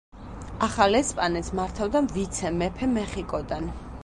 [0.67, 3.75] ახალ ესპანეთს მართავდა ვიცე-მეფე მეხიკოდან.